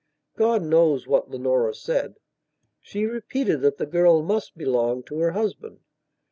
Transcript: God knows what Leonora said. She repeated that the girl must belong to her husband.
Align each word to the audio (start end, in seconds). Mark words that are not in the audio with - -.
God 0.35 0.63
knows 0.63 1.05
what 1.05 1.29
Leonora 1.29 1.75
said. 1.75 2.15
She 2.81 3.05
repeated 3.05 3.61
that 3.61 3.77
the 3.77 3.85
girl 3.85 4.23
must 4.23 4.57
belong 4.57 5.03
to 5.03 5.19
her 5.19 5.33
husband. 5.33 5.81